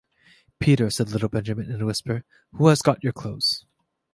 [0.57, 3.67] "Peter,"— said little Benjamin, in a whisper— "who has got your clothes?"